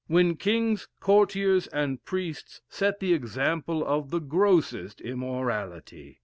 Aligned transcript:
when 0.07 0.35
kings, 0.35 0.87
courtiers, 0.99 1.67
and 1.67 2.03
priests 2.05 2.59
set 2.67 2.99
the 2.99 3.13
example 3.13 3.85
of 3.85 4.09
the 4.09 4.17
grossest 4.19 4.99
immorality. 4.99 6.19